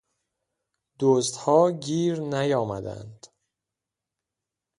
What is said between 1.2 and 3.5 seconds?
ها گیر نیامدند